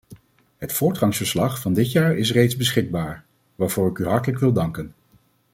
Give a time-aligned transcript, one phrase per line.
[0.57, 4.93] Het voortgangsverslag van dit jaar is reeds beschikbaar, waarvoor ik u hartelijk wil danken.